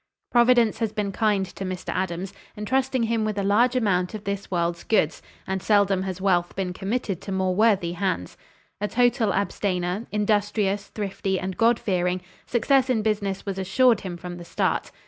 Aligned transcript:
Providence 0.31 0.79
has 0.79 0.91
been 0.91 1.11
kind 1.11 1.45
to 1.45 1.63
Mr. 1.63 1.89
Adams, 1.93 2.33
entrusting 2.57 3.03
him 3.03 3.23
with 3.23 3.37
a 3.37 3.43
large 3.43 3.75
amount 3.75 4.15
of 4.15 4.23
this 4.23 4.49
world's 4.49 4.83
goods, 4.83 5.21
and 5.45 5.61
seldom 5.61 6.01
has 6.01 6.19
wealth 6.19 6.55
been 6.55 6.73
committed 6.73 7.21
to 7.21 7.31
more 7.31 7.53
worthy 7.53 7.91
hands. 7.91 8.35
A 8.81 8.87
total 8.87 9.31
abstainer, 9.31 10.07
industrious, 10.11 10.87
thrifty 10.87 11.39
and 11.39 11.55
God 11.55 11.77
fearing, 11.79 12.21
success 12.47 12.89
in 12.89 13.03
business 13.03 13.45
was 13.45 13.59
assured 13.59 14.01
him 14.01 14.17
from 14.17 14.37
the 14.37 14.43
start. 14.43 14.89